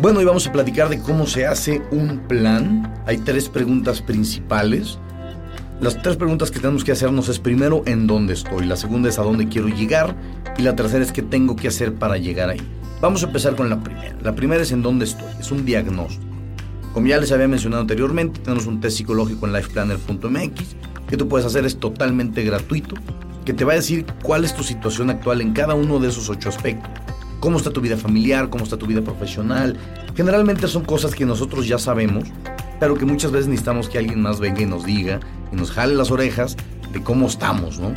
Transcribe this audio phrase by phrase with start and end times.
[0.00, 3.02] Bueno, hoy vamos a platicar de cómo se hace un plan.
[3.04, 4.96] Hay tres preguntas principales.
[5.80, 9.18] Las tres preguntas que tenemos que hacernos es primero en dónde estoy, la segunda es
[9.18, 10.14] a dónde quiero llegar
[10.56, 12.60] y la tercera es qué tengo que hacer para llegar ahí.
[13.00, 14.16] Vamos a empezar con la primera.
[14.22, 16.32] La primera es en dónde estoy, es un diagnóstico.
[16.94, 20.76] Como ya les había mencionado anteriormente, tenemos un test psicológico en lifeplanner.mx
[21.08, 22.94] que tú puedes hacer, es totalmente gratuito,
[23.44, 26.28] que te va a decir cuál es tu situación actual en cada uno de esos
[26.28, 26.88] ocho aspectos.
[27.40, 29.76] Cómo está tu vida familiar, cómo está tu vida profesional.
[30.16, 32.24] Generalmente son cosas que nosotros ya sabemos,
[32.80, 35.20] pero que muchas veces necesitamos que alguien más venga y nos diga
[35.52, 36.56] y nos jale las orejas
[36.92, 37.94] de cómo estamos, ¿no?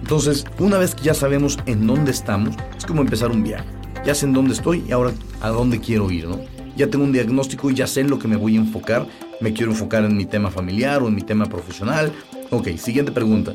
[0.00, 3.66] Entonces, una vez que ya sabemos en dónde estamos, es como empezar un viaje.
[4.06, 6.38] Ya sé en dónde estoy y ahora a dónde quiero ir, ¿no?
[6.76, 9.06] Ya tengo un diagnóstico y ya sé en lo que me voy a enfocar.
[9.40, 12.12] Me quiero enfocar en mi tema familiar o en mi tema profesional.
[12.50, 13.54] Ok, siguiente pregunta.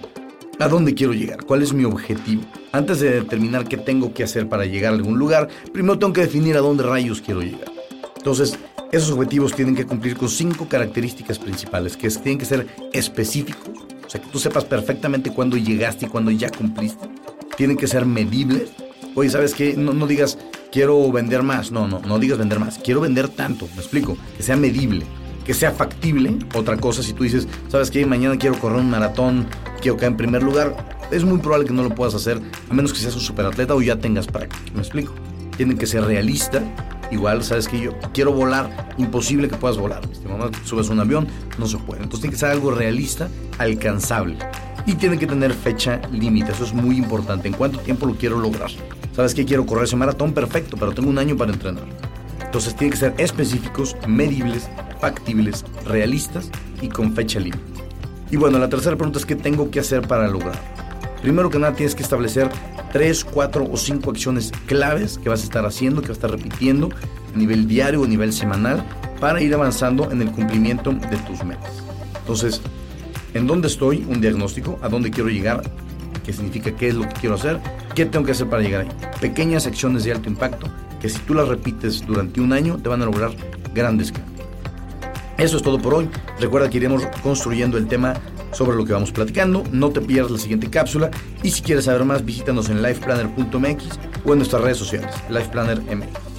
[0.60, 1.44] ¿A dónde quiero llegar?
[1.46, 2.44] ¿Cuál es mi objetivo?
[2.72, 6.22] Antes de determinar qué tengo que hacer para llegar a algún lugar, primero tengo que
[6.22, 7.72] definir a dónde rayos quiero llegar.
[8.16, 8.58] Entonces,
[8.92, 13.68] esos objetivos tienen que cumplir con cinco características principales, que tienen que ser específicos,
[14.06, 17.10] o sea, que tú sepas perfectamente cuándo llegaste y cuándo ya cumpliste.
[17.58, 18.70] Tienen que ser medibles.
[19.16, 19.76] Oye, ¿sabes qué?
[19.76, 20.38] No, no digas,
[20.72, 21.72] quiero vender más.
[21.72, 22.78] No, no, no digas vender más.
[22.78, 24.18] Quiero vender tanto, me explico.
[24.38, 25.06] Que sea medible,
[25.46, 26.38] que sea factible.
[26.54, 28.06] Otra cosa, si tú dices, ¿sabes qué?
[28.06, 29.48] Mañana quiero correr un maratón,
[29.92, 30.98] caer en primer lugar.
[31.12, 33.82] Es muy probable que no lo puedas hacer, a menos que seas un superatleta o
[33.82, 34.72] ya tengas práctica.
[34.74, 35.14] ¿Me explico?
[35.58, 36.64] Tienen que ser realistas
[37.14, 40.02] Igual, sabes que yo quiero volar, imposible que puedas volar.
[40.20, 41.28] Si mamá subes un avión,
[41.60, 42.02] no se puede.
[42.02, 44.38] Entonces tiene que ser algo realista, alcanzable.
[44.88, 47.48] Y tiene que tener fecha límite, eso es muy importante.
[47.48, 48.72] ¿En cuánto tiempo lo quiero lograr?
[49.16, 50.34] ¿Sabes que quiero correr ese maratón?
[50.34, 51.86] Perfecto, pero tengo un año para entrenar.
[52.44, 54.68] Entonces tiene que ser específicos, medibles,
[55.00, 56.50] factibles, realistas
[56.82, 57.62] y con fecha límite.
[58.34, 60.60] Y bueno, la tercera pregunta es qué tengo que hacer para lograr.
[61.22, 62.50] Primero que nada tienes que establecer
[62.92, 66.32] tres, cuatro o cinco acciones claves que vas a estar haciendo, que vas a estar
[66.32, 66.90] repitiendo
[67.32, 68.84] a nivel diario o a nivel semanal
[69.20, 71.84] para ir avanzando en el cumplimiento de tus metas.
[72.22, 72.60] Entonces,
[73.36, 74.04] ¿en dónde estoy?
[74.10, 75.62] Un diagnóstico, ¿a dónde quiero llegar?
[76.26, 77.60] ¿Qué significa qué es lo que quiero hacer?
[77.94, 78.90] ¿Qué tengo que hacer para llegar ahí?
[79.22, 80.66] Pequeñas acciones de alto impacto
[81.00, 83.30] que si tú las repites durante un año te van a lograr
[83.76, 84.33] grandes cambios.
[85.38, 86.10] Eso es todo por hoy.
[86.40, 88.14] Recuerda que iremos construyendo el tema
[88.52, 89.64] sobre lo que vamos platicando.
[89.72, 91.10] No te pierdas la siguiente cápsula
[91.42, 96.33] y si quieres saber más visítanos en lifeplanner.mx o en nuestras redes sociales, lifeplannermx.